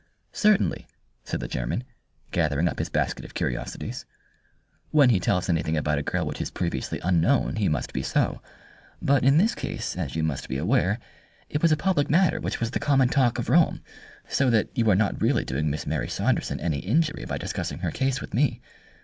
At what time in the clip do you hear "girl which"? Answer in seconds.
6.01-6.41